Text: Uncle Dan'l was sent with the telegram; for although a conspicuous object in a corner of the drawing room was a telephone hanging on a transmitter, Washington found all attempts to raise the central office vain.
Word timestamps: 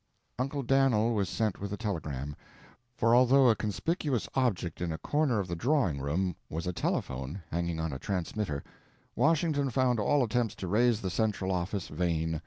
Uncle 0.39 0.63
Dan'l 0.63 1.13
was 1.13 1.29
sent 1.29 1.61
with 1.61 1.69
the 1.69 1.77
telegram; 1.77 2.35
for 2.95 3.13
although 3.15 3.49
a 3.49 3.55
conspicuous 3.55 4.27
object 4.33 4.81
in 4.81 4.91
a 4.91 4.97
corner 4.97 5.39
of 5.39 5.47
the 5.47 5.55
drawing 5.55 5.99
room 6.01 6.35
was 6.49 6.65
a 6.65 6.73
telephone 6.73 7.39
hanging 7.51 7.79
on 7.79 7.93
a 7.93 7.99
transmitter, 7.99 8.63
Washington 9.15 9.69
found 9.69 9.99
all 9.99 10.23
attempts 10.23 10.55
to 10.55 10.67
raise 10.67 11.01
the 11.01 11.11
central 11.11 11.51
office 11.51 11.87
vain. 11.87 12.39